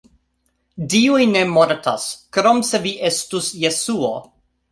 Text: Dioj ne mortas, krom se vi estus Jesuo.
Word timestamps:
Dioj 0.93 1.19
ne 1.33 1.43
mortas, 1.57 2.07
krom 2.37 2.63
se 2.71 2.81
vi 2.87 2.95
estus 3.13 3.53
Jesuo. 3.65 4.13